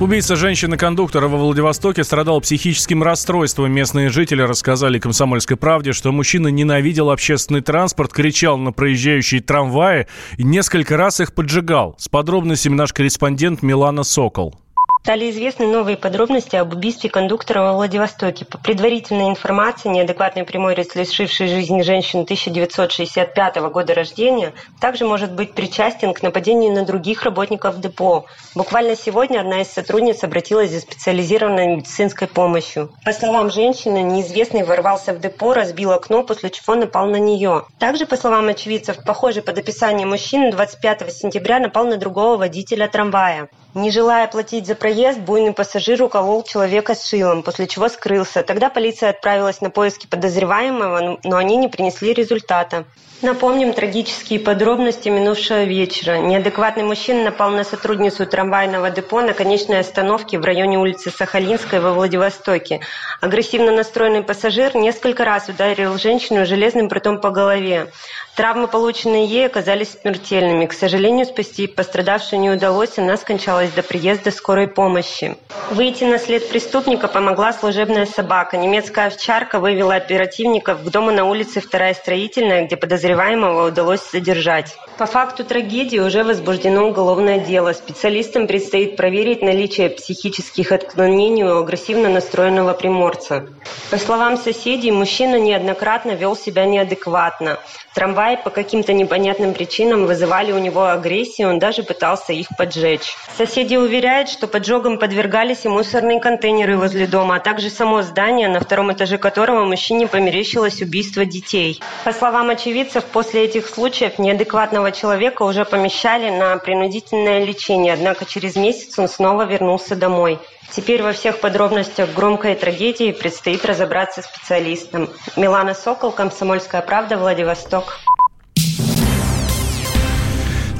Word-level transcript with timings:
Убийца 0.00 0.36
женщины-кондуктора 0.36 1.26
во 1.26 1.38
Владивостоке 1.38 2.04
страдал 2.04 2.40
психическим 2.40 3.02
расстройством. 3.02 3.72
Местные 3.72 4.10
жители 4.10 4.42
рассказали 4.42 5.00
«Комсомольской 5.00 5.56
правде», 5.56 5.92
что 5.92 6.12
мужчина 6.12 6.46
ненавидел 6.48 7.10
общественный 7.10 7.62
транспорт, 7.62 8.12
кричал 8.12 8.58
на 8.58 8.70
проезжающие 8.70 9.40
трамваи 9.40 10.06
и 10.36 10.44
несколько 10.44 10.96
раз 10.96 11.18
их 11.18 11.34
поджигал. 11.34 11.96
С 11.98 12.08
подробностями 12.08 12.76
наш 12.76 12.92
корреспондент 12.92 13.62
Милана 13.62 14.04
Сокол. 14.04 14.54
Стали 15.02 15.30
известны 15.30 15.66
новые 15.66 15.96
подробности 15.96 16.56
об 16.56 16.74
убийстве 16.74 17.08
кондуктора 17.08 17.62
во 17.62 17.72
Владивостоке. 17.74 18.44
По 18.44 18.58
предварительной 18.58 19.30
информации, 19.30 19.88
неадекватный 19.88 20.44
прямой 20.44 20.74
рез, 20.74 20.94
лишивший 20.94 21.48
жизни 21.48 21.80
женщин 21.82 22.20
1965 22.20 23.56
года 23.72 23.94
рождения, 23.94 24.52
также 24.80 25.06
может 25.06 25.32
быть 25.32 25.54
причастен 25.54 26.12
к 26.12 26.22
нападению 26.22 26.72
на 26.72 26.84
других 26.84 27.22
работников 27.22 27.80
депо. 27.80 28.26
Буквально 28.54 28.96
сегодня 28.96 29.40
одна 29.40 29.62
из 29.62 29.68
сотрудниц 29.68 30.22
обратилась 30.24 30.72
за 30.72 30.80
специализированной 30.80 31.76
медицинской 31.76 32.28
помощью. 32.28 32.90
По 33.04 33.12
словам 33.12 33.50
женщины, 33.50 34.02
неизвестный 34.02 34.64
ворвался 34.64 35.14
в 35.14 35.20
депо, 35.20 35.54
разбил 35.54 35.92
окно, 35.92 36.22
после 36.22 36.50
чего 36.50 36.74
напал 36.74 37.06
на 37.06 37.16
нее. 37.16 37.64
Также, 37.78 38.04
по 38.04 38.16
словам 38.16 38.48
очевидцев, 38.48 39.02
похожий 39.04 39.42
под 39.42 39.56
описание 39.56 40.06
мужчины 40.06 40.52
25 40.52 41.10
сентября 41.14 41.60
напал 41.60 41.86
на 41.86 41.96
другого 41.96 42.36
водителя 42.36 42.88
трамвая. 42.88 43.48
Не 43.74 43.90
желая 43.90 44.26
платить 44.28 44.66
за 44.66 44.74
проезд, 44.74 45.20
буйный 45.20 45.52
пассажир 45.52 46.02
уколол 46.02 46.42
человека 46.42 46.94
шилом, 46.94 47.42
после 47.42 47.66
чего 47.66 47.88
скрылся. 47.88 48.42
Тогда 48.42 48.70
полиция 48.70 49.10
отправилась 49.10 49.60
на 49.60 49.68
поиски 49.68 50.06
подозреваемого, 50.06 51.18
но 51.22 51.36
они 51.36 51.56
не 51.56 51.68
принесли 51.68 52.14
результата. 52.14 52.86
Напомним 53.20 53.72
трагические 53.72 54.38
подробности 54.38 55.08
минувшего 55.08 55.64
вечера. 55.64 56.18
Неадекватный 56.18 56.84
мужчина 56.84 57.24
напал 57.24 57.50
на 57.50 57.64
сотрудницу 57.64 58.26
трамвайного 58.26 58.90
депо 58.90 59.22
на 59.22 59.32
конечной 59.32 59.80
остановке 59.80 60.38
в 60.38 60.44
районе 60.44 60.78
улицы 60.78 61.10
Сахалинской 61.10 61.80
во 61.80 61.94
Владивостоке. 61.94 62.80
Агрессивно 63.20 63.72
настроенный 63.72 64.22
пассажир 64.22 64.76
несколько 64.76 65.24
раз 65.24 65.48
ударил 65.48 65.98
женщину 65.98 66.46
железным 66.46 66.88
прутом 66.88 67.20
по 67.20 67.30
голове. 67.30 67.88
Травмы, 68.36 68.68
полученные 68.68 69.26
ей, 69.26 69.46
оказались 69.46 69.98
смертельными. 70.00 70.66
К 70.66 70.72
сожалению, 70.72 71.26
спасти 71.26 71.66
пострадавшую 71.66 72.38
не 72.38 72.50
удалось, 72.50 72.96
она 72.96 73.16
скончалась 73.16 73.72
до 73.72 73.82
приезда 73.82 74.30
скорой 74.30 74.68
помощи. 74.68 75.36
Выйти 75.72 76.04
на 76.04 76.20
след 76.20 76.48
преступника 76.48 77.08
помогла 77.08 77.52
служебная 77.52 78.06
собака. 78.06 78.56
Немецкая 78.56 79.08
овчарка 79.08 79.58
вывела 79.58 79.96
оперативников 79.96 80.84
к 80.84 80.88
дому 80.88 81.10
на 81.10 81.24
улице 81.24 81.60
Вторая 81.60 81.94
Строительная, 81.94 82.64
где 82.64 82.76
подозреваемого 83.08 83.68
удалось 83.68 84.10
задержать. 84.12 84.76
По 84.98 85.06
факту 85.06 85.44
трагедии 85.44 85.98
уже 85.98 86.24
возбуждено 86.24 86.88
уголовное 86.88 87.38
дело. 87.38 87.72
Специалистам 87.72 88.46
предстоит 88.46 88.96
проверить 88.96 89.42
наличие 89.42 89.90
психических 89.90 90.72
отклонений 90.72 91.44
у 91.44 91.58
агрессивно 91.58 92.08
настроенного 92.08 92.74
приморца. 92.74 93.46
По 93.90 93.96
словам 93.96 94.36
соседей, 94.36 94.90
мужчина 94.90 95.38
неоднократно 95.38 96.10
вел 96.10 96.36
себя 96.36 96.66
неадекватно. 96.66 97.58
Трамваи 97.94 98.36
по 98.36 98.50
каким-то 98.50 98.92
непонятным 98.92 99.54
причинам 99.54 100.06
вызывали 100.06 100.52
у 100.52 100.58
него 100.58 100.84
агрессию, 100.86 101.48
он 101.48 101.58
даже 101.58 101.82
пытался 101.82 102.32
их 102.32 102.48
поджечь. 102.56 103.16
Соседи 103.36 103.76
уверяют, 103.76 104.28
что 104.28 104.46
поджогам 104.46 104.98
подвергались 104.98 105.64
и 105.64 105.68
мусорные 105.68 106.20
контейнеры 106.20 106.76
возле 106.76 107.06
дома, 107.06 107.36
а 107.36 107.40
также 107.40 107.70
само 107.70 108.02
здание, 108.02 108.48
на 108.48 108.60
втором 108.60 108.92
этаже 108.92 109.18
которого 109.18 109.64
мужчине 109.64 110.06
померещилось 110.06 110.82
убийство 110.82 111.24
детей. 111.24 111.80
По 112.04 112.12
словам 112.12 112.50
очевидцев, 112.50 112.97
после 113.04 113.44
этих 113.44 113.68
случаев 113.68 114.18
неадекватного 114.18 114.92
человека 114.92 115.42
уже 115.42 115.64
помещали 115.64 116.30
на 116.30 116.56
принудительное 116.56 117.44
лечение, 117.44 117.92
однако 117.92 118.24
через 118.24 118.56
месяц 118.56 118.98
он 118.98 119.08
снова 119.08 119.44
вернулся 119.44 119.96
домой. 119.96 120.38
Теперь 120.70 121.02
во 121.02 121.12
всех 121.12 121.40
подробностях 121.40 122.12
громкой 122.12 122.54
трагедии 122.54 123.12
предстоит 123.12 123.64
разобраться 123.64 124.22
специалистам. 124.22 125.08
Милана 125.36 125.74
Сокол, 125.74 126.12
Комсомольская 126.12 126.82
правда, 126.82 127.16
Владивосток. 127.16 127.98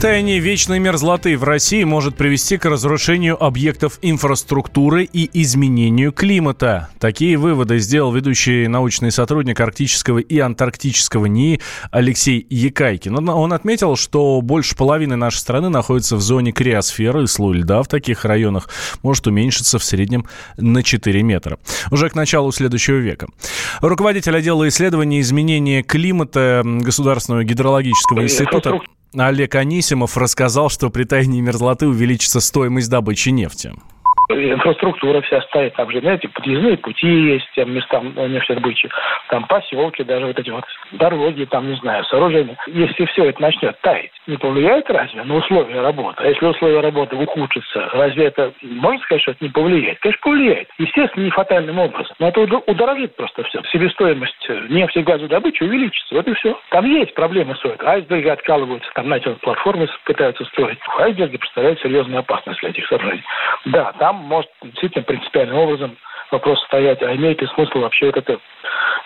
Таяние 0.00 0.38
вечной 0.38 0.78
мерзлоты 0.78 1.36
в 1.36 1.42
России 1.42 1.82
может 1.82 2.14
привести 2.14 2.56
к 2.56 2.66
разрушению 2.66 3.42
объектов 3.42 3.98
инфраструктуры 4.00 5.02
и 5.02 5.28
изменению 5.42 6.12
климата. 6.12 6.88
Такие 7.00 7.36
выводы 7.36 7.80
сделал 7.80 8.12
ведущий 8.12 8.68
научный 8.68 9.10
сотрудник 9.10 9.58
Арктического 9.58 10.18
и 10.18 10.38
Антарктического 10.38 11.26
НИИ 11.26 11.60
Алексей 11.90 12.46
Якайкин. 12.48 13.28
Он 13.28 13.52
отметил, 13.52 13.96
что 13.96 14.40
больше 14.40 14.76
половины 14.76 15.16
нашей 15.16 15.38
страны 15.38 15.68
находится 15.68 16.14
в 16.14 16.20
зоне 16.20 16.52
криосферы, 16.52 17.24
и 17.24 17.26
слой 17.26 17.56
льда 17.56 17.82
в 17.82 17.88
таких 17.88 18.24
районах 18.24 18.68
может 19.02 19.26
уменьшиться 19.26 19.80
в 19.80 19.84
среднем 19.84 20.26
на 20.56 20.84
4 20.84 21.22
метра. 21.24 21.58
Уже 21.90 22.08
к 22.08 22.14
началу 22.14 22.52
следующего 22.52 22.98
века. 22.98 23.26
Руководитель 23.80 24.36
отдела 24.36 24.68
исследований 24.68 25.20
изменения 25.20 25.82
климата 25.82 26.62
Государственного 26.64 27.42
гидрологического 27.42 28.22
института 28.22 28.78
Олег 29.16 29.54
Анисимов 29.54 30.16
рассказал, 30.16 30.68
что 30.68 30.90
при 30.90 31.04
таянии 31.04 31.40
мерзлоты 31.40 31.86
увеличится 31.86 32.40
стоимость 32.40 32.90
добычи 32.90 33.30
нефти 33.30 33.72
инфраструктура 34.30 35.20
вся 35.22 35.40
стоит. 35.42 35.74
Там 35.74 35.90
же, 35.90 36.00
знаете, 36.00 36.28
подъездные 36.28 36.76
пути 36.76 37.06
есть 37.06 37.46
тем 37.54 37.72
местам 37.72 38.14
нефтедобычи, 38.14 38.88
там 39.30 39.46
поселки, 39.46 40.04
даже 40.04 40.26
вот 40.26 40.38
эти 40.38 40.50
вот 40.50 40.64
дороги, 40.92 41.44
там, 41.44 41.68
не 41.68 41.76
знаю, 41.76 42.04
сооружения. 42.04 42.56
Если 42.66 43.04
все 43.06 43.26
это 43.26 43.40
начнет 43.40 43.78
таять, 43.80 44.10
не 44.26 44.36
повлияет 44.36 44.88
разве 44.90 45.22
на 45.24 45.34
условия 45.36 45.80
работы? 45.80 46.22
А 46.22 46.26
если 46.26 46.46
условия 46.46 46.80
работы 46.80 47.16
ухудшатся, 47.16 47.88
разве 47.92 48.26
это, 48.26 48.52
можно 48.62 49.00
сказать, 49.02 49.22
что 49.22 49.30
это 49.32 49.44
не 49.44 49.50
повлияет? 49.50 49.98
Конечно, 50.00 50.20
повлияет. 50.22 50.68
Естественно, 50.78 51.24
не 51.24 51.30
фатальным 51.30 51.78
образом. 51.78 52.14
Но 52.18 52.28
это 52.28 52.40
удорожит 52.40 53.16
просто 53.16 53.42
все. 53.44 53.62
Себестоимость 53.72 54.48
нефти 54.68 54.98
и 54.98 55.02
газодобычи 55.02 55.62
увеличится. 55.62 56.14
Вот 56.14 56.26
и 56.28 56.34
все. 56.34 56.58
Там 56.70 56.84
есть 56.86 57.14
проблемы 57.14 57.56
с 57.56 57.64
этим. 57.64 57.86
Айсберги 57.86 58.28
откалываются, 58.28 58.90
там, 58.94 59.06
знаете, 59.06 59.30
платформы 59.42 59.88
пытаются 60.04 60.44
строить. 60.46 60.78
Айсберги 60.98 61.36
представляют 61.36 61.80
серьезную 61.80 62.20
опасность 62.20 62.60
для 62.60 62.70
этих 62.70 62.86
сооружений. 62.86 63.24
Да, 63.66 63.92
там 63.98 64.16
может 64.16 64.50
действительно 64.62 65.04
принципиальным 65.04 65.56
образом 65.58 65.96
вопрос 66.30 66.62
стоять, 66.64 67.02
а 67.02 67.14
имеет 67.14 67.40
ли 67.40 67.48
смысл 67.48 67.80
вообще 67.80 68.08
это... 68.10 68.38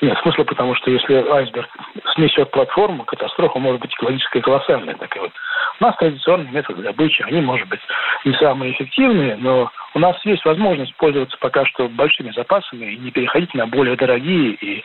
Нет 0.00 0.18
смысла, 0.22 0.42
потому 0.42 0.74
что 0.74 0.90
если 0.90 1.14
айсберг 1.14 1.68
снесет 2.14 2.50
платформу, 2.50 3.04
катастрофа 3.04 3.58
может 3.60 3.80
быть 3.80 3.94
экологическая 3.94 4.40
колоссальная. 4.40 4.94
Такая 4.96 5.22
вот. 5.22 5.32
У 5.80 5.84
нас 5.84 5.96
традиционные 5.96 6.50
методы 6.50 6.82
добычи, 6.82 7.22
они, 7.22 7.40
может 7.40 7.68
быть, 7.68 7.80
не 8.24 8.34
самые 8.34 8.72
эффективные, 8.72 9.36
но 9.36 9.70
у 9.94 9.98
нас 9.98 10.16
есть 10.24 10.44
возможность 10.44 10.94
пользоваться 10.96 11.36
пока 11.38 11.64
что 11.66 11.88
большими 11.88 12.30
запасами 12.32 12.92
и 12.92 12.96
не 12.96 13.10
переходить 13.10 13.54
на 13.54 13.66
более 13.66 13.96
дорогие 13.96 14.54
и 14.54 14.82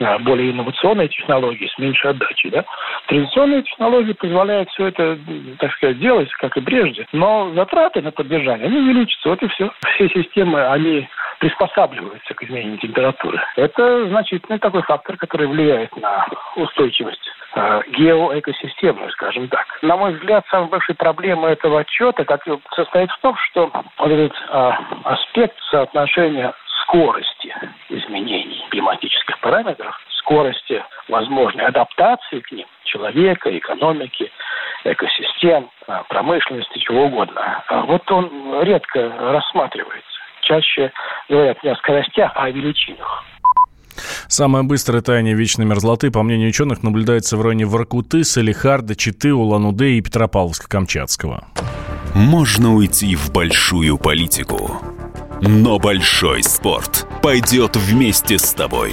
а, 0.00 0.18
более 0.18 0.50
инновационные 0.50 1.08
технологии 1.08 1.66
с 1.66 1.78
меньшей 1.78 2.10
отдачей. 2.10 2.50
Да? 2.50 2.64
Традиционные 3.06 3.62
технологии 3.62 4.12
позволяют 4.12 4.70
все 4.70 4.88
это, 4.88 5.18
так 5.58 5.72
сказать, 5.74 5.98
делать, 5.98 6.30
как 6.34 6.56
и 6.56 6.60
прежде, 6.60 7.06
но 7.12 7.52
затраты 7.54 8.02
на 8.02 8.10
поддержание, 8.10 8.66
они 8.66 8.78
увеличатся, 8.78 9.30
вот 9.30 9.42
и 9.42 9.48
все. 9.48 9.70
Все 9.94 10.08
системы, 10.08 10.66
они 10.66 11.08
приспосабливаются 11.38 12.34
к 12.34 12.42
изменению 12.42 12.78
температуры. 12.78 13.40
Это 13.56 14.08
значительный 14.08 14.58
такой 14.58 14.82
фактор, 14.82 15.16
который 15.16 15.46
влияет 15.46 15.96
на 15.96 16.26
устойчивость 16.56 17.20
э, 17.54 17.82
геоэкосистемы, 17.90 19.10
скажем 19.12 19.48
так. 19.48 19.66
На 19.82 19.96
мой 19.96 20.14
взгляд, 20.14 20.44
самая 20.50 20.68
большая 20.68 20.96
проблема 20.96 21.48
этого 21.48 21.80
отчета 21.80 22.24
как, 22.24 22.44
состоит 22.74 23.10
в 23.10 23.20
том, 23.20 23.36
что 23.36 23.70
вот 23.98 24.10
этот 24.10 24.36
э, 24.36 24.70
аспект 25.04 25.56
соотношения 25.70 26.52
скорости 26.82 27.54
изменений 27.88 28.64
климатических 28.70 29.38
параметров, 29.40 29.94
скорости 30.18 30.82
возможной 31.08 31.66
адаптации 31.66 32.40
к 32.40 32.50
ним 32.50 32.66
человека, 32.84 33.56
экономики, 33.56 34.30
экосистем, 34.84 35.70
э, 35.86 36.02
промышленности, 36.08 36.78
чего 36.78 37.04
угодно. 37.04 37.62
А 37.68 37.82
вот 37.82 38.10
он 38.10 38.62
редко 38.62 39.12
рассматривается 39.18 40.17
чаще 40.48 40.90
говорят 41.28 41.62
не 41.62 41.70
о 41.70 41.76
скоростях, 41.76 42.32
а 42.34 42.44
о 42.44 42.50
величинах. 42.50 43.24
Самое 44.28 44.64
быстрое 44.64 45.02
таяние 45.02 45.34
вечной 45.34 45.64
мерзлоты, 45.64 46.10
по 46.10 46.22
мнению 46.22 46.50
ученых, 46.50 46.82
наблюдается 46.82 47.36
в 47.36 47.42
районе 47.42 47.66
Воркуты, 47.66 48.24
Салихарда, 48.24 48.94
Читы, 48.94 49.34
Улан-Удэ 49.34 49.92
и 49.92 50.00
Петропавловска-Камчатского. 50.00 51.44
Можно 52.14 52.74
уйти 52.74 53.16
в 53.16 53.32
большую 53.32 53.98
политику, 53.98 54.80
но 55.40 55.78
большой 55.78 56.42
спорт 56.42 57.06
пойдет 57.22 57.76
вместе 57.76 58.38
с 58.38 58.54
тобой. 58.54 58.92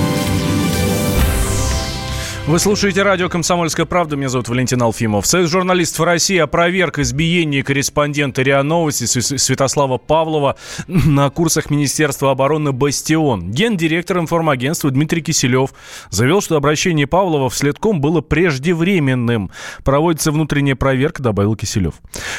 Вы 2.47 2.57
слушаете 2.57 3.03
радио 3.03 3.29
«Комсомольская 3.29 3.85
правда». 3.85 4.15
Меня 4.15 4.27
зовут 4.27 4.49
Валентин 4.49 4.81
Алфимов. 4.81 5.27
Союз 5.27 5.51
журналистов 5.51 6.05
России 6.05 6.39
опроверг 6.39 6.97
избиение 6.97 7.63
корреспондента 7.63 8.41
РИА 8.41 8.63
Новости 8.63 9.05
Святослава 9.05 9.99
Павлова 9.99 10.57
на 10.87 11.29
курсах 11.29 11.69
Министерства 11.69 12.31
обороны 12.31 12.71
«Бастион». 12.71 13.51
Гендиректор 13.51 14.17
информагентства 14.17 14.89
Дмитрий 14.89 15.21
Киселев 15.21 15.69
заявил, 16.09 16.41
что 16.41 16.57
обращение 16.57 17.05
Павлова 17.05 17.47
в 17.47 17.55
следком 17.55 18.01
было 18.01 18.21
преждевременным. 18.21 19.51
Проводится 19.83 20.31
внутренняя 20.31 20.75
проверка, 20.75 21.21
добавил 21.21 21.55
Киселев. 21.55 21.93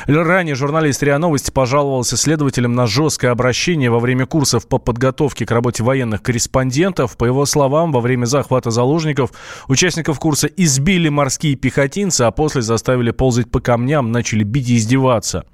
Ранее 0.06 0.56
журналист 0.56 1.00
РИА 1.04 1.18
Новости 1.18 1.52
пожаловался 1.52 2.16
следователям 2.16 2.74
на 2.74 2.88
жесткое 2.88 3.30
обращение 3.30 3.88
во 3.88 4.00
время 4.00 4.26
курсов 4.26 4.66
по 4.66 4.78
подготовке 4.78 5.46
к 5.46 5.50
работе 5.52 5.84
военных 5.84 6.22
корреспондентов. 6.22 7.16
По 7.16 7.24
его 7.24 7.46
словам, 7.46 7.92
во 7.92 8.00
время 8.00 8.26
захвата 8.26 8.72
заложников 8.72 9.30
участники 9.68 9.91
Участников 9.92 10.20
курса 10.20 10.46
избили 10.46 11.10
морские 11.10 11.54
пехотинцы, 11.54 12.22
а 12.22 12.30
после 12.30 12.62
заставили 12.62 13.10
ползать 13.10 13.50
по 13.50 13.60
камням, 13.60 14.10
начали 14.10 14.42
бить 14.42 14.70
и 14.70 14.78
издеваться. 14.78 15.44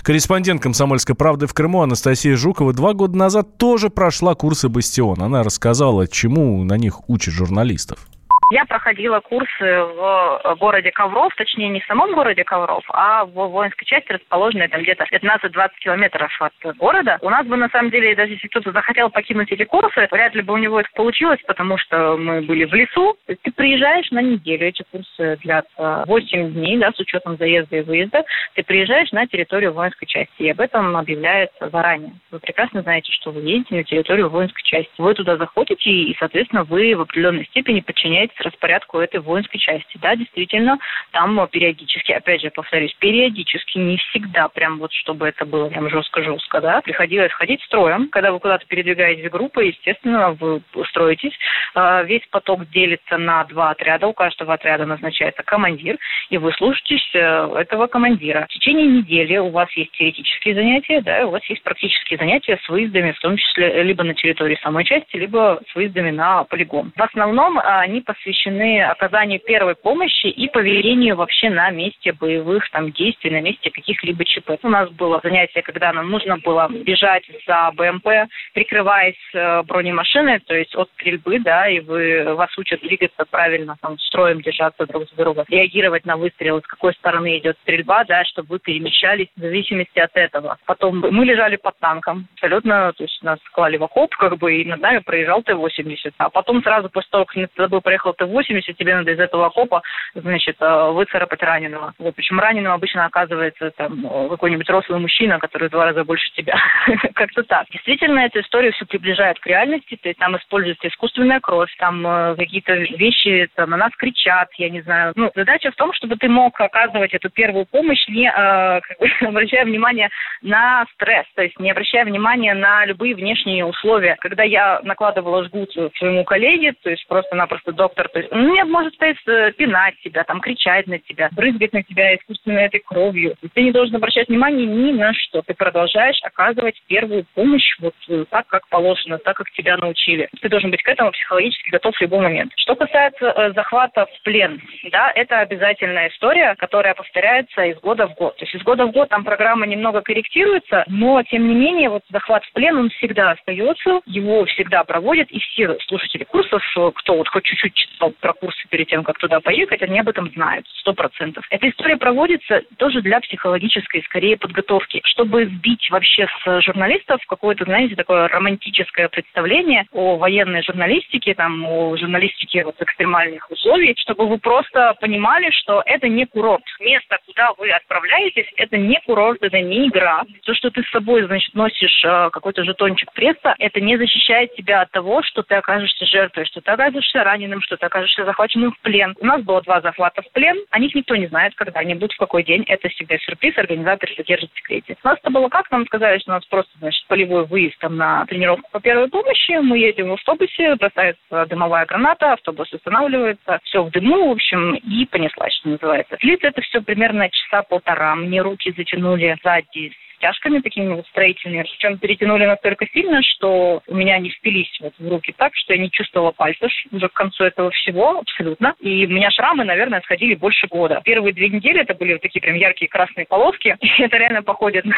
Корреспондент 0.00 0.62
«Комсомольской 0.62 1.14
правды» 1.14 1.46
в 1.46 1.52
Крыму 1.52 1.82
Анастасия 1.82 2.34
Жукова 2.34 2.72
два 2.72 2.94
года 2.94 3.18
назад 3.18 3.58
тоже 3.58 3.90
прошла 3.90 4.34
курсы 4.34 4.70
«Бастион». 4.70 5.20
Она 5.20 5.42
рассказала, 5.42 6.08
чему 6.08 6.64
на 6.64 6.78
них 6.78 7.06
учат 7.10 7.34
журналистов. 7.34 8.08
Я 8.52 8.66
проходила 8.66 9.20
курсы 9.20 9.64
в 9.64 10.56
городе 10.60 10.90
Ковров, 10.90 11.34
точнее 11.36 11.70
не 11.70 11.80
в 11.80 11.86
самом 11.86 12.12
городе 12.12 12.44
Ковров, 12.44 12.84
а 12.88 13.24
в 13.24 13.30
воинской 13.30 13.86
части, 13.86 14.12
расположенной 14.12 14.68
там 14.68 14.82
где-то 14.82 15.04
15-20 15.04 15.70
километров 15.80 16.30
от 16.38 16.52
города. 16.76 17.16
У 17.22 17.30
нас 17.30 17.46
бы 17.46 17.56
на 17.56 17.70
самом 17.70 17.90
деле, 17.90 18.14
даже 18.14 18.34
если 18.34 18.48
кто-то 18.48 18.72
захотел 18.72 19.08
покинуть 19.08 19.50
эти 19.50 19.64
курсы, 19.64 20.06
вряд 20.10 20.34
ли 20.34 20.42
бы 20.42 20.52
у 20.52 20.58
него 20.58 20.80
это 20.80 20.90
получилось, 20.94 21.40
потому 21.46 21.78
что 21.78 22.18
мы 22.18 22.42
были 22.42 22.66
в 22.66 22.74
лесу. 22.74 23.16
Ты 23.26 23.52
приезжаешь 23.52 24.10
на 24.10 24.20
неделю, 24.20 24.68
эти 24.68 24.84
курсы 24.92 25.38
длятся 25.42 26.04
8 26.06 26.52
дней, 26.52 26.76
да, 26.76 26.92
с 26.92 27.00
учетом 27.00 27.38
заезда 27.38 27.78
и 27.78 27.80
выезда. 27.80 28.22
Ты 28.54 28.64
приезжаешь 28.64 29.12
на 29.12 29.26
территорию 29.26 29.72
воинской 29.72 30.04
части, 30.04 30.42
и 30.42 30.50
об 30.50 30.60
этом 30.60 30.94
объявляется 30.94 31.70
заранее. 31.70 32.12
Вы 32.30 32.38
прекрасно 32.38 32.82
знаете, 32.82 33.10
что 33.12 33.30
вы 33.30 33.40
едете 33.40 33.76
на 33.76 33.84
территорию 33.84 34.28
воинской 34.28 34.62
части. 34.62 34.92
Вы 34.98 35.14
туда 35.14 35.38
заходите, 35.38 35.88
и, 35.88 36.14
соответственно, 36.18 36.64
вы 36.64 36.94
в 36.94 37.00
определенной 37.00 37.46
степени 37.46 37.80
подчиняетесь 37.80 38.41
распорядку 38.42 38.98
этой 38.98 39.20
воинской 39.20 39.58
части. 39.58 39.98
Да, 40.00 40.16
действительно, 40.16 40.78
там 41.12 41.46
периодически, 41.48 42.12
опять 42.12 42.42
же, 42.42 42.50
повторюсь, 42.50 42.94
периодически, 42.98 43.78
не 43.78 43.96
всегда 43.96 44.48
прям 44.48 44.78
вот, 44.78 44.92
чтобы 44.92 45.28
это 45.28 45.44
было 45.44 45.68
прям 45.68 45.88
жестко-жестко, 45.88 46.60
да, 46.60 46.80
приходилось 46.80 47.32
ходить 47.32 47.62
строем. 47.62 48.08
Когда 48.10 48.32
вы 48.32 48.40
куда-то 48.40 48.66
передвигаетесь 48.66 49.26
в 49.26 49.30
группы, 49.30 49.64
естественно, 49.64 50.32
вы 50.32 50.62
устроитесь. 50.74 51.32
А, 51.74 52.02
весь 52.02 52.26
поток 52.30 52.68
делится 52.70 53.16
на 53.16 53.44
два 53.44 53.70
отряда, 53.70 54.06
у 54.06 54.12
каждого 54.12 54.54
отряда 54.54 54.86
назначается 54.86 55.42
командир, 55.42 55.98
и 56.30 56.38
вы 56.38 56.52
слушаетесь 56.52 57.08
э, 57.14 57.54
этого 57.56 57.86
командира. 57.86 58.46
В 58.48 58.52
течение 58.52 58.86
недели 58.86 59.36
у 59.38 59.50
вас 59.50 59.70
есть 59.76 59.92
теоретические 59.92 60.54
занятия, 60.54 61.00
да, 61.00 61.26
у 61.26 61.30
вас 61.30 61.44
есть 61.48 61.62
практические 61.62 62.18
занятия 62.18 62.58
с 62.62 62.68
выездами, 62.68 63.12
в 63.12 63.20
том 63.20 63.36
числе 63.36 63.82
либо 63.82 64.04
на 64.04 64.14
территории 64.14 64.58
самой 64.62 64.84
части, 64.84 65.16
либо 65.16 65.60
с 65.70 65.74
выездами 65.74 66.10
на 66.10 66.44
полигон. 66.44 66.92
В 66.96 67.02
основном 67.02 67.58
они 67.62 68.00
посвящены 68.00 68.31
посвящены 68.32 68.82
оказанию 68.82 69.40
первой 69.40 69.74
помощи 69.74 70.26
и 70.26 70.48
поведению 70.48 71.16
вообще 71.16 71.50
на 71.50 71.70
месте 71.70 72.12
боевых 72.12 72.68
там 72.70 72.90
действий, 72.92 73.30
на 73.30 73.40
месте 73.40 73.70
каких-либо 73.70 74.24
ЧП. 74.24 74.52
У 74.62 74.68
нас 74.68 74.90
было 74.90 75.20
занятие, 75.22 75.62
когда 75.62 75.92
нам 75.92 76.10
нужно 76.10 76.38
было 76.38 76.68
бежать 76.70 77.24
за 77.46 77.70
БМП, 77.74 78.30
прикрываясь 78.54 79.16
э, 79.34 79.62
бронемашиной, 79.64 80.40
то 80.40 80.54
есть 80.54 80.74
от 80.74 80.88
стрельбы, 80.94 81.38
да, 81.40 81.68
и 81.68 81.80
вы 81.80 82.34
вас 82.34 82.56
учат 82.58 82.80
двигаться 82.80 83.24
правильно, 83.30 83.76
там, 83.80 83.98
строем 83.98 84.40
держаться 84.40 84.86
друг 84.86 85.08
с 85.08 85.12
другом, 85.12 85.44
реагировать 85.48 86.06
на 86.06 86.16
выстрелы, 86.16 86.60
с 86.60 86.66
какой 86.66 86.94
стороны 86.94 87.38
идет 87.38 87.56
стрельба, 87.62 88.04
да, 88.04 88.24
чтобы 88.24 88.48
вы 88.48 88.58
перемещались 88.58 89.28
в 89.36 89.40
зависимости 89.40 89.98
от 89.98 90.14
этого. 90.14 90.58
Потом 90.66 91.00
мы 91.00 91.24
лежали 91.24 91.56
под 91.56 91.78
танком, 91.78 92.28
абсолютно, 92.34 92.92
то 92.92 93.04
есть 93.04 93.22
нас 93.22 93.38
клали 93.52 93.76
в 93.76 93.84
окоп, 93.84 94.14
как 94.16 94.38
бы, 94.38 94.54
и 94.54 94.64
над 94.64 94.80
нами 94.80 94.98
проезжал 94.98 95.42
Т-80. 95.42 96.12
А 96.18 96.30
потом 96.30 96.62
сразу 96.62 96.88
после 96.88 97.10
того, 97.10 97.24
как 97.24 97.36
над 97.36 97.52
тобой 97.54 97.80
проехал 97.80 98.12
Т-80, 98.26 98.74
тебе 98.74 98.94
надо 98.94 99.12
из 99.12 99.18
этого 99.18 99.46
окопа, 99.46 99.82
значит, 100.14 100.56
э, 100.60 100.90
выцарапать 100.90 101.42
раненого. 101.42 101.94
Вот, 101.98 102.14
причем 102.14 102.40
раненым 102.40 102.72
обычно 102.72 103.04
оказывается 103.04 103.70
там 103.72 104.28
какой-нибудь 104.28 104.68
рослый 104.68 105.00
мужчина, 105.00 105.38
который 105.38 105.68
в 105.68 105.72
два 105.72 105.86
раза 105.86 106.04
больше 106.04 106.30
тебя. 106.32 106.54
Как-то 107.14 107.42
так. 107.42 107.66
Действительно, 107.70 108.20
эта 108.20 108.40
история 108.40 108.72
все 108.72 108.84
приближает 108.86 109.38
к 109.40 109.46
реальности, 109.46 109.98
то 110.00 110.08
есть 110.08 110.18
там 110.18 110.36
используется 110.36 110.88
искусственная 110.88 111.40
кровь, 111.40 111.74
там 111.78 112.06
э, 112.06 112.36
какие-то 112.36 112.74
вещи 112.74 113.48
там, 113.54 113.70
на 113.70 113.76
нас 113.76 113.92
кричат, 113.96 114.48
я 114.58 114.70
не 114.70 114.82
знаю. 114.82 115.12
Ну, 115.16 115.30
задача 115.34 115.70
в 115.70 115.76
том, 115.76 115.92
чтобы 115.92 116.16
ты 116.16 116.28
мог 116.28 116.60
оказывать 116.60 117.14
эту 117.14 117.30
первую 117.30 117.66
помощь, 117.66 118.06
не 118.08 118.28
э, 118.28 118.80
обращая 119.26 119.64
внимание 119.64 120.10
на 120.42 120.84
стресс, 120.94 121.26
то 121.34 121.42
есть 121.42 121.58
не 121.58 121.70
обращая 121.70 122.04
внимания 122.04 122.54
на 122.54 122.84
любые 122.86 123.14
внешние 123.14 123.64
условия. 123.64 124.16
Когда 124.20 124.42
я 124.42 124.80
накладывала 124.82 125.44
жгут 125.44 125.72
своему 125.96 126.24
коллеге, 126.24 126.74
то 126.82 126.90
есть 126.90 127.06
просто-напросто 127.08 127.72
доктор 127.72 128.01
ну, 128.30 128.54
нет, 128.54 128.68
может 128.68 128.94
стоять, 128.94 129.16
э, 129.26 129.52
пинать 129.52 129.94
тебя, 130.02 130.24
там, 130.24 130.40
кричать 130.40 130.86
на 130.86 130.98
тебя, 130.98 131.28
брызгать 131.32 131.72
на 131.72 131.82
тебя 131.82 132.14
искусственно 132.16 132.58
этой 132.58 132.80
кровью. 132.80 133.34
Ты 133.54 133.62
не 133.62 133.72
должен 133.72 133.96
обращать 133.96 134.28
внимание 134.28 134.66
ни 134.66 134.92
на 134.92 135.12
что. 135.14 135.42
Ты 135.42 135.54
продолжаешь 135.54 136.18
оказывать 136.22 136.80
первую 136.86 137.24
помощь 137.34 137.76
вот 137.80 137.94
э, 138.08 138.24
так, 138.30 138.46
как 138.46 138.68
положено, 138.68 139.18
так, 139.18 139.36
как 139.36 139.50
тебя 139.52 139.76
научили. 139.76 140.28
Ты 140.40 140.48
должен 140.48 140.70
быть 140.70 140.82
к 140.82 140.88
этому 140.88 141.10
психологически 141.12 141.70
готов 141.70 141.96
в 141.96 142.00
любой 142.00 142.20
момент. 142.20 142.52
Что 142.56 142.74
касается 142.74 143.26
э, 143.26 143.52
захвата 143.54 144.06
в 144.06 144.22
плен, 144.22 144.60
да, 144.90 145.10
это 145.14 145.40
обязательная 145.40 146.08
история, 146.08 146.54
которая 146.56 146.94
повторяется 146.94 147.64
из 147.64 147.78
года 147.80 148.06
в 148.06 148.14
год. 148.14 148.36
То 148.36 148.44
есть 148.44 148.54
из 148.54 148.62
года 148.62 148.86
в 148.86 148.92
год 148.92 149.08
там 149.08 149.24
программа 149.24 149.66
немного 149.66 150.00
корректируется, 150.00 150.84
но 150.86 151.22
тем 151.22 151.48
не 151.48 151.54
менее 151.54 151.88
вот 151.88 152.02
захват 152.10 152.44
в 152.44 152.52
плен, 152.52 152.76
он 152.76 152.90
всегда 152.90 153.32
остается, 153.32 154.00
его 154.06 154.44
всегда 154.46 154.84
проводят, 154.84 155.30
и 155.30 155.38
все 155.38 155.76
слушатели 155.86 156.24
курсов, 156.24 156.62
кто 156.94 157.16
вот 157.16 157.28
хоть 157.28 157.44
чуть-чуть 157.44 157.88
читал 158.02 158.12
про 158.20 158.32
курсы 158.32 158.62
перед 158.68 158.88
тем, 158.88 159.04
как 159.04 159.18
туда 159.18 159.40
поехать, 159.40 159.82
они 159.82 160.00
об 160.00 160.08
этом 160.08 160.30
знают, 160.32 160.66
сто 160.78 160.92
процентов. 160.92 161.44
Эта 161.50 161.68
история 161.68 161.96
проводится 161.96 162.62
тоже 162.78 163.00
для 163.00 163.20
психологической, 163.20 164.02
скорее, 164.02 164.36
подготовки, 164.36 165.00
чтобы 165.04 165.46
сбить 165.46 165.88
вообще 165.90 166.26
с 166.44 166.62
журналистов 166.62 167.20
какое-то, 167.26 167.64
знаете, 167.64 167.94
такое 167.94 168.28
романтическое 168.28 169.08
представление 169.08 169.84
о 169.92 170.16
военной 170.16 170.62
журналистике, 170.62 171.34
там, 171.34 171.64
о 171.64 171.96
журналистике 171.96 172.64
вот 172.64 172.80
экстремальных 172.80 173.50
условий, 173.50 173.94
чтобы 173.98 174.26
вы 174.26 174.38
просто 174.38 174.94
понимали, 175.00 175.50
что 175.50 175.82
это 175.86 176.08
не 176.08 176.26
курорт. 176.26 176.64
Место, 176.80 177.18
куда 177.26 177.52
вы 177.58 177.70
отправляетесь, 177.70 178.50
это 178.56 178.76
не 178.76 179.00
курорт, 179.06 179.42
это 179.42 179.60
не 179.60 179.88
игра. 179.88 180.22
То, 180.44 180.54
что 180.54 180.70
ты 180.70 180.82
с 180.82 180.90
собой, 180.90 181.24
значит, 181.24 181.54
носишь 181.54 182.04
э, 182.04 182.30
какой-то 182.30 182.64
жетончик 182.64 183.12
пресса, 183.12 183.54
это 183.58 183.80
не 183.80 183.96
защищает 183.96 184.54
тебя 184.54 184.82
от 184.82 184.90
того, 184.90 185.22
что 185.22 185.42
ты 185.42 185.54
окажешься 185.54 186.06
жертвой, 186.06 186.46
что 186.46 186.60
ты 186.60 186.70
окажешься 186.70 187.22
раненым, 187.22 187.60
что 187.62 187.76
ты 187.76 187.86
окажешься 187.92 188.24
захваченным 188.24 188.72
в 188.72 188.80
плен. 188.80 189.14
У 189.20 189.26
нас 189.26 189.42
было 189.42 189.60
два 189.62 189.80
захвата 189.80 190.22
в 190.22 190.32
плен. 190.32 190.56
О 190.70 190.78
них 190.78 190.94
никто 190.94 191.14
не 191.14 191.26
знает, 191.26 191.54
когда 191.54 191.80
они 191.80 191.94
будут, 191.94 192.12
в 192.12 192.18
какой 192.18 192.42
день. 192.42 192.64
Это 192.66 192.88
всегда 192.88 193.18
сюрприз. 193.18 193.58
Организатор 193.58 194.08
содержит 194.16 194.50
в 194.52 194.56
секрете. 194.56 194.96
У 195.04 195.08
нас 195.08 195.18
это 195.18 195.30
было 195.30 195.48
как? 195.48 195.70
Нам 195.70 195.86
сказали, 195.86 196.18
что 196.18 196.32
у 196.32 196.34
нас 196.34 196.44
просто, 196.46 196.70
значит, 196.78 197.06
полевой 197.06 197.44
выезд 197.46 197.78
там 197.78 197.96
на 197.96 198.24
тренировку 198.26 198.68
по 198.72 198.80
первой 198.80 199.08
помощи. 199.08 199.60
Мы 199.60 199.78
едем 199.78 200.08
в 200.08 200.14
автобусе, 200.14 200.74
бросается 200.76 201.46
дымовая 201.46 201.84
граната, 201.86 202.32
автобус 202.32 202.72
останавливается, 202.72 203.60
все 203.64 203.82
в 203.82 203.90
дыму, 203.90 204.28
в 204.28 204.32
общем, 204.32 204.74
и 204.74 205.06
понеслась, 205.06 205.54
что 205.54 205.70
называется. 205.70 206.16
Длится 206.20 206.48
это 206.48 206.62
все 206.62 206.80
примерно 206.80 207.28
часа 207.28 207.62
полтора. 207.62 208.14
Мне 208.14 208.40
руки 208.40 208.72
затянули 208.76 209.36
сзади 209.42 209.92
растяжками 210.22 210.60
такими 210.60 210.94
вот 210.94 211.06
строительными. 211.08 211.62
Причем 211.62 211.98
перетянули 211.98 212.46
настолько 212.46 212.86
сильно, 212.92 213.22
что 213.22 213.82
у 213.86 213.94
меня 213.94 214.14
они 214.14 214.30
впились 214.30 214.70
вот 214.80 214.94
в 214.98 215.08
руки 215.08 215.34
так, 215.36 215.52
что 215.54 215.74
я 215.74 215.80
не 215.80 215.90
чувствовала 215.90 216.30
пальцев 216.30 216.70
уже 216.90 217.08
к 217.08 217.12
концу 217.12 217.44
этого 217.44 217.70
всего 217.70 218.18
абсолютно. 218.18 218.74
И 218.80 219.06
у 219.06 219.10
меня 219.10 219.30
шрамы, 219.30 219.64
наверное, 219.64 220.00
сходили 220.02 220.34
больше 220.34 220.66
года. 220.68 221.00
Первые 221.04 221.32
две 221.32 221.48
недели 221.48 221.80
это 221.80 221.94
были 221.94 222.14
вот 222.14 222.22
такие 222.22 222.40
прям 222.40 222.56
яркие 222.56 222.88
красные 222.88 223.26
полоски. 223.26 223.76
И 223.80 224.02
это 224.02 224.16
реально 224.16 224.42
походит. 224.42 224.84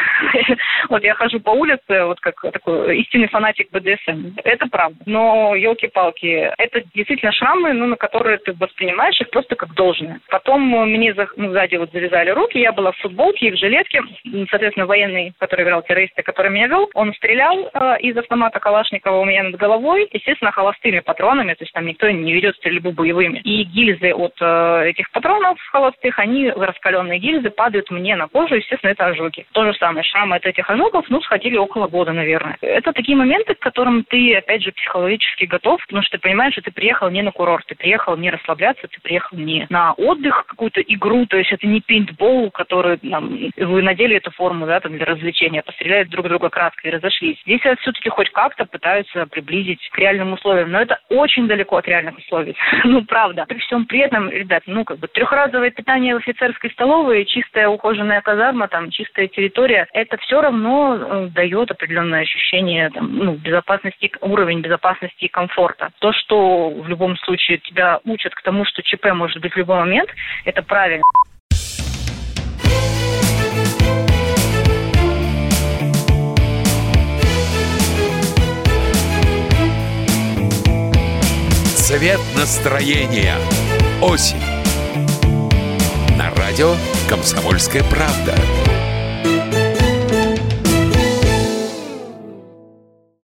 Вот 0.89 1.03
я 1.03 1.15
хожу 1.15 1.39
по 1.39 1.49
улице, 1.49 2.05
вот 2.05 2.19
как 2.19 2.39
такой 2.51 2.99
истинный 2.99 3.27
фанатик 3.27 3.69
БДСМ. 3.71 4.37
Это 4.43 4.67
правда. 4.67 4.97
Но, 5.05 5.55
елки-палки, 5.55 6.51
это 6.57 6.83
действительно 6.93 7.31
шрамы, 7.31 7.73
ну, 7.73 7.87
на 7.87 7.95
которые 7.95 8.37
ты 8.37 8.53
воспринимаешь 8.53 9.19
их 9.19 9.29
просто 9.31 9.55
как 9.55 9.73
должное. 9.73 10.19
Потом 10.29 10.61
мне 10.61 11.13
ну, 11.37 11.51
сзади 11.51 11.75
вот 11.77 11.91
завязали 11.91 12.29
руки, 12.29 12.59
я 12.59 12.71
была 12.71 12.91
в 12.91 12.97
футболке 12.97 13.47
и 13.47 13.51
в 13.51 13.57
жилетке, 13.57 14.01
соответственно, 14.49 14.85
военный 14.85 15.14
военный, 15.15 15.33
который 15.39 15.63
играл 15.65 15.83
террориста, 15.83 16.23
который 16.23 16.51
меня 16.51 16.67
вел, 16.67 16.89
он 16.93 17.13
стрелял 17.13 17.69
э, 17.73 17.99
из 18.01 18.17
автомата 18.17 18.59
Калашникова 18.59 19.19
у 19.19 19.25
меня 19.25 19.43
над 19.43 19.55
головой, 19.55 20.07
естественно, 20.11 20.51
холостыми 20.51 20.99
патронами, 20.99 21.53
то 21.53 21.63
есть 21.63 21.73
там 21.73 21.85
никто 21.85 22.09
не 22.09 22.33
ведет 22.33 22.55
стрельбу 22.57 22.91
боевыми. 22.91 23.39
И 23.39 23.63
гильзы 23.63 24.13
от 24.13 24.33
э, 24.39 24.89
этих 24.89 25.09
патронов 25.11 25.57
холостых, 25.71 26.19
они, 26.19 26.49
раскаленные 26.49 27.19
гильзы, 27.19 27.49
падают 27.49 27.89
мне 27.91 28.15
на 28.15 28.27
кожу, 28.27 28.55
естественно, 28.55 28.91
это 28.91 29.05
ожоги. 29.05 29.45
То 29.53 29.65
же 29.65 29.73
самое, 29.77 30.03
шрамы 30.03 30.35
от 30.35 30.45
этих 30.45 30.69
ожогов, 30.69 31.05
ну, 31.09 31.21
сходили 31.21 31.57
около 31.57 31.87
года, 31.87 32.11
наверное. 32.13 32.57
Это 32.61 32.93
такие 32.93 33.17
моменты, 33.17 33.55
к 33.55 33.59
которым 33.59 34.03
ты, 34.03 34.35
опять 34.35 34.63
же, 34.63 34.71
психологически 34.71 35.45
готов, 35.45 35.81
потому 35.85 36.03
что 36.03 36.17
ты 36.17 36.21
понимаешь, 36.21 36.53
что 36.53 36.61
ты 36.61 36.71
приехал 36.71 37.09
не 37.09 37.21
на 37.21 37.31
курорт, 37.31 37.65
ты 37.67 37.75
приехал 37.75 38.17
не 38.17 38.29
расслабляться, 38.29 38.87
ты 38.87 38.99
приехал 39.01 39.37
не 39.37 39.65
на 39.69 39.93
отдых, 39.93 40.45
какую-то 40.47 40.81
игру, 40.81 41.25
то 41.25 41.37
есть 41.37 41.51
это 41.51 41.67
не 41.67 41.81
пейнтбол, 41.81 42.51
который 42.51 42.97
там, 42.97 43.37
вы 43.57 43.81
надели 43.81 44.17
эту 44.17 44.31
форму, 44.31 44.65
да, 44.65 44.79
там, 44.79 44.97
для 44.97 45.04
развлечения, 45.05 45.63
постреляют 45.63 46.09
друг 46.09 46.27
друга 46.27 46.49
кратко 46.49 46.87
и 46.87 46.91
разошлись. 46.91 47.37
Здесь 47.45 47.61
все-таки 47.61 48.09
хоть 48.09 48.29
как-то 48.31 48.65
пытаются 48.65 49.25
приблизить 49.27 49.87
к 49.89 49.97
реальным 49.97 50.33
условиям, 50.33 50.71
но 50.71 50.81
это 50.81 50.99
очень 51.09 51.47
далеко 51.47 51.77
от 51.77 51.87
реальных 51.87 52.17
условий. 52.17 52.55
ну, 52.83 53.03
правда. 53.05 53.45
При 53.47 53.59
всем 53.59 53.85
при 53.85 53.99
этом, 53.99 54.29
ребят, 54.29 54.63
ну, 54.65 54.83
как 54.83 54.99
бы 54.99 55.07
трехразовое 55.07 55.71
питание 55.71 56.15
в 56.15 56.19
офицерской 56.19 56.71
столовой, 56.71 57.25
чистая 57.25 57.67
ухоженная 57.67 58.21
казарма, 58.21 58.67
там, 58.67 58.91
чистая 58.91 59.27
территория, 59.27 59.87
это 59.93 60.17
все 60.17 60.41
равно 60.41 60.97
э, 60.97 61.27
дает 61.27 61.71
определенное 61.71 62.21
ощущение 62.21 62.89
там, 62.89 63.15
ну, 63.15 63.33
безопасности, 63.33 64.11
уровень 64.21 64.61
безопасности 64.61 65.25
и 65.25 65.29
комфорта. 65.29 65.91
То, 65.99 66.11
что 66.13 66.69
в 66.69 66.87
любом 66.87 67.17
случае 67.17 67.59
тебя 67.59 67.99
учат 68.05 68.33
к 68.35 68.41
тому, 68.41 68.65
что 68.65 68.81
ЧП 68.81 69.13
может 69.13 69.41
быть 69.41 69.53
в 69.53 69.57
любой 69.57 69.77
момент, 69.77 70.09
это 70.45 70.61
правильно. 70.61 71.03
Цвет 81.97 82.19
настроения. 82.35 83.37
Осень. 84.01 84.41
На 86.17 86.29
радио 86.35 86.75
«Комсомольская 87.07 87.85
правда». 87.85 88.35